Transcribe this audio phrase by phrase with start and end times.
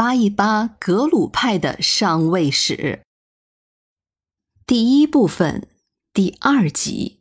[0.00, 3.02] 扒一扒格鲁派的上位史。
[4.64, 5.68] 第一部分，
[6.14, 7.20] 第二集。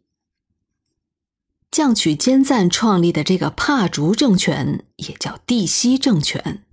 [1.70, 6.63] 将取坚赞创立的这个帕竹政权，也叫帝西政权，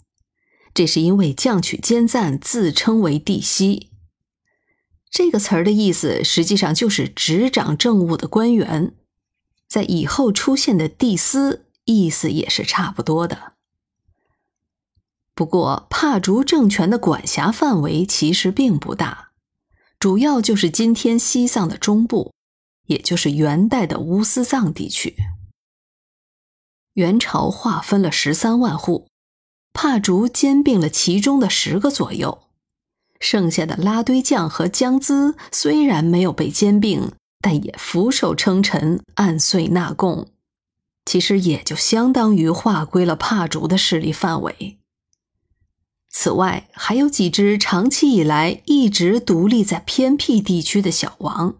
[0.73, 3.91] 这是因为将取坚赞自称为帝西。
[5.11, 8.95] 这个词儿的意思，实际上就是执掌政务的官员。
[9.67, 13.56] 在以后出现的帝司，意思也是差不多的。
[15.37, 19.31] 不过，帕竹政权的管辖范围其实并不大，
[20.01, 22.33] 主要就是今天西藏的中部。
[22.87, 25.17] 也就是元代的乌斯藏地区，
[26.93, 29.09] 元朝划分了十三万户，
[29.73, 32.45] 帕竹兼并了其中的十个左右，
[33.19, 37.11] 剩下的拉堆将和江孜虽然没有被兼并，
[37.41, 40.29] 但也俯首称臣，按岁纳贡，
[41.05, 44.79] 其实也就相当于划归了帕竹的势力范围。
[46.19, 51.57] 此外，还有几支长期以来一直独立在偏僻地区的小王。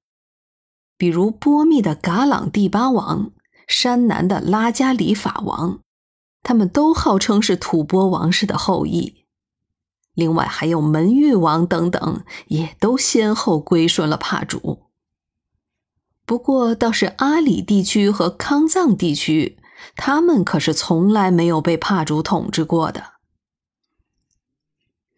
[0.97, 3.33] 比如波密的噶朗第八王、
[3.69, 5.81] 山南的拉加里法王，
[6.43, 9.27] 他们都号称是吐蕃王室的后裔。
[10.15, 14.85] 另外还有门玉王等等，也都先后归顺了帕竹。
[16.25, 19.59] 不过倒是阿里地区和康藏地区，
[19.97, 23.16] 他们可是从来没有被帕竹统治过的。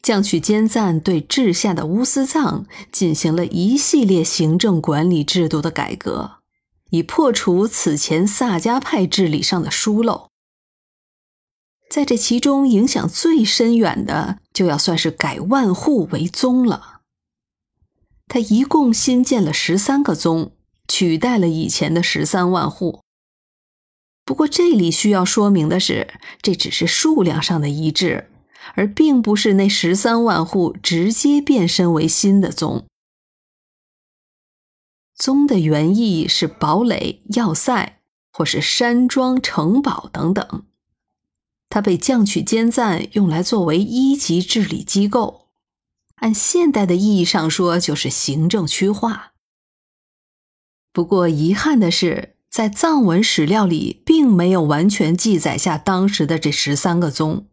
[0.08, 6.38] 将取坚赞对治下的乌斯藏进行了一系列行政管理制度的改革，
[6.88, 10.30] 以破除此前萨迦派治理上的疏漏。
[11.90, 17.00] 在这其中，影响最深远的，就要算是改万户为宗了。
[18.28, 20.52] 他一共新建了十三个宗，
[20.88, 23.02] 取代了以前的十三万户。
[24.24, 26.08] 不过，这里需要说明的是，
[26.40, 28.30] 这只是数量上的一致。
[28.74, 32.86] 而并不是那十三万户直接变身为新的宗。
[35.14, 38.00] 宗的原意是堡垒、要塞，
[38.32, 40.64] 或是山庄、城堡等等。
[41.68, 45.48] 它被降取坚赞用来作为一级治理机构，
[46.16, 49.32] 按现代的意义上说，就是行政区划。
[50.92, 57.46] 不过遗憾的是，在藏文史料里并没有完全记载下当时的这十三个宗。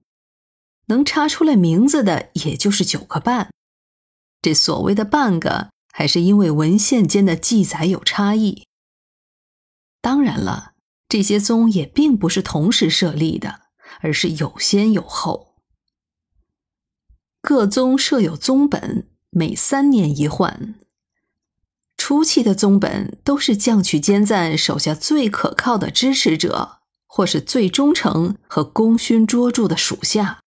[0.88, 3.52] 能查出来名字的，也就是九个半。
[4.42, 8.64] 这所谓的半个，还是因为文献间的记载有差异。
[10.02, 10.74] 当然了，
[11.10, 13.62] 这些宗也并不是同时设立的，
[14.02, 15.56] 而是有先有后。
[17.42, 20.76] 各宗设有宗本，每三年一换。
[21.98, 30.42] 初期的宗本都是将取坚赞手下最可靠的支持者，或是最忠诚和功勋卓著的属下。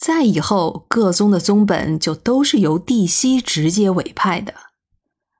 [0.00, 4.54] 再以后，各宗的宗本就都是由帝西直接委派的，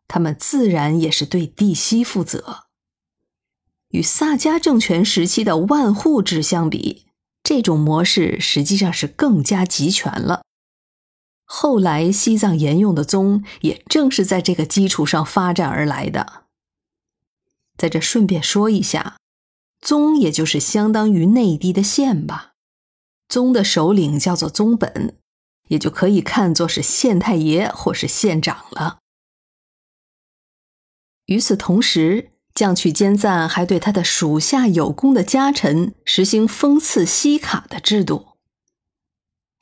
[0.06, 2.64] 他们自然也是对帝西负责。
[3.88, 7.06] 与萨迦政权时期的万户制相比，
[7.42, 10.42] 这种模式实际上是更加集权了。
[11.46, 16.44] 后来西藏沿用的宗，也正是在这个基础上发展而来的。
[17.78, 19.16] 在这顺便说一下，
[19.80, 22.49] 宗也就是相当于内地的县吧。
[23.30, 25.16] 宗的首领叫做宗本，
[25.68, 28.98] 也就可以看作是县太爷或是县长了。
[31.26, 38.30] 与此同时，将取坚赞还对他的属下有功的家臣实行封赐西卡的制度。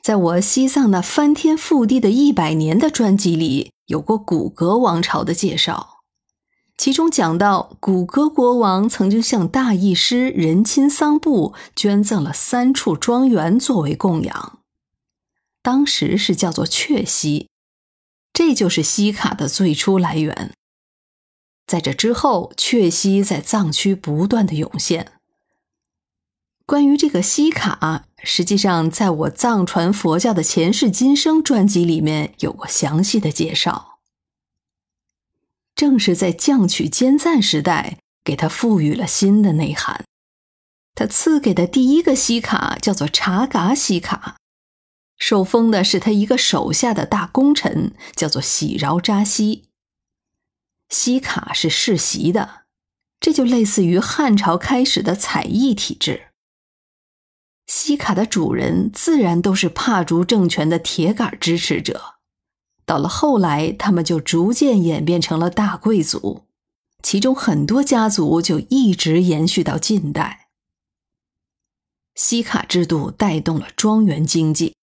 [0.03, 5.98] 在我西藏那翻天覆地的一百年的专辑里，有过古格王朝的介绍。
[6.79, 14.61] 其中讲到，古哥国王曾经向大义师仁钦桑布捐赠了三处庄园作为供养，
[15.61, 17.49] 当时是叫做雀西，
[18.33, 20.55] 这就是西卡的最初来源。
[21.67, 25.13] 在这之后，雀西在藏区不断的涌现。
[26.65, 33.88] 关于这个西卡，实际上在我藏传佛教的前世今生专辑里面有过详细的介绍。
[35.79, 40.05] 正是在降取坚赞时代，给他赋予了新的内涵。
[40.97, 44.39] 他赐给的第一个西卡叫做查嘎西卡，
[45.19, 49.69] 受封的是他一个手下的大功臣，叫做喜饶扎西。
[50.89, 52.63] 西卡是世袭的，
[53.21, 56.31] 这就类似于汉朝开始的采邑体制。
[57.69, 62.18] 西卡的主人自然都是帕竹政权的铁杆支持者。
[62.89, 66.45] 到了后来，他们就逐渐演变成了大贵族，
[67.03, 70.49] 其中很多家族就一直延续到近代。
[72.15, 74.75] 西卡制度带动了庄园经济，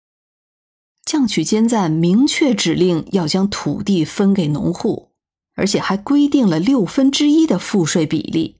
[1.03, 5.09] 降曲坚赞明确指令要将土地分给农户，
[5.55, 8.57] 而且还规定了六分之一的赋税比例。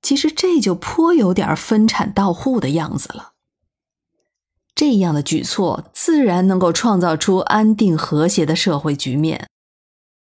[0.00, 3.32] 其实这就颇有点分产到户的样子了。
[4.78, 9.48] 这样的举措自然能够创造出安定和谐的社会局面，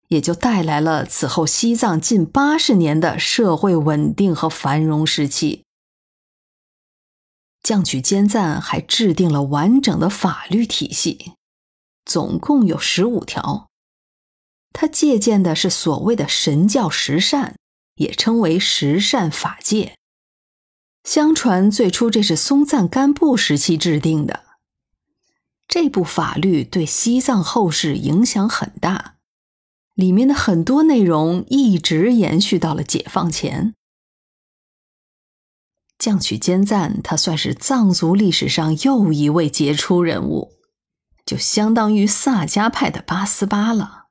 [0.07, 5.63] 也就带来了此后西藏近八十年的社会稳定和繁荣时期。
[7.61, 11.33] 降曲坚赞还制定了完整的法律体系，
[12.03, 13.67] 总共有十五条。
[14.73, 17.55] 他借鉴的是所谓的神教十善，
[17.97, 19.93] 也称为十善法界。
[21.03, 24.46] 相传最初这是松赞干布时期制定的。
[25.67, 29.15] 这部法律对西藏后世影响很大，
[29.93, 33.73] 里面的很多内容一直延续到了解放前。
[35.99, 40.53] 降曲坚赞，他算是藏族历史上又一位杰出人物，
[41.25, 44.05] 就相当于萨迦派的八思巴了。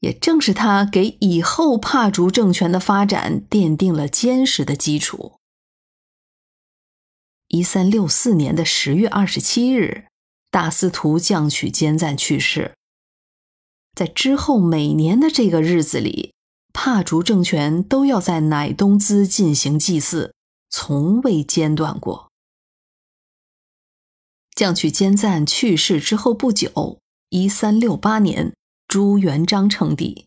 [0.00, 5.38] 也正是他给以后帕竹政权的发展奠定了坚实的基础。
[7.48, 10.06] 一三六四年的十月二十七日，
[10.56, 12.76] 大司徒降曲坚赞去世。
[13.94, 16.32] 在之后每年的这个日子里，
[16.72, 20.32] 帕竹政权都要在乃东孜进行祭祀。
[20.70, 22.30] 从未间断过。
[24.54, 28.54] 降曲坚赞去世之后不久，一三六八年，
[28.88, 30.24] 朱元璋称帝，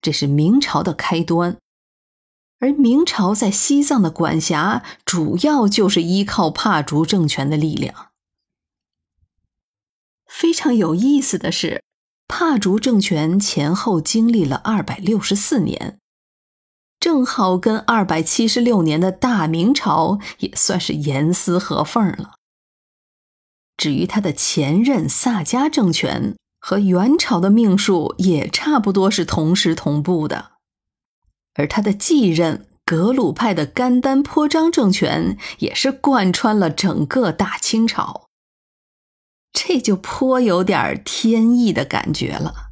[0.00, 1.58] 这是明朝的开端。
[2.58, 8.07] 而明朝在西藏的管辖，主要就是依靠帕竹政权的力量。
[10.38, 11.82] 非常有意思的是，
[12.28, 15.98] 帕竹政权前后经历了二百六十四年。
[17.00, 22.34] 正好跟二百七十六年的大明朝也算是严丝合缝了。
[23.76, 30.52] 至于他的前任萨迦政权和元朝的命数也差不多是同时同步的，
[31.54, 38.27] 而他的继任格鲁派的甘丹颇章政权也是贯穿了整个大清朝，
[39.52, 42.67] 这就颇有点天意的感觉了。